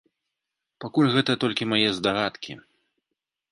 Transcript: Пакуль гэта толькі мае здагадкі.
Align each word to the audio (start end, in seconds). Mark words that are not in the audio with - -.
Пакуль 0.85 1.09
гэта 1.17 1.31
толькі 1.45 1.69
мае 1.75 1.85
здагадкі. 2.01 2.59